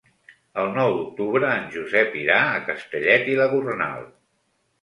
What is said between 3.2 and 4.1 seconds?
i la Gornal.